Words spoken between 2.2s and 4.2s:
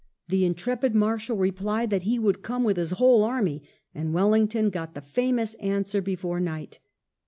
come with his whole army, and